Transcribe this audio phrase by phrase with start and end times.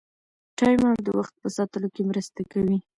[0.57, 2.77] ټایمر د وخت په ساتلو کې مرسته کوي.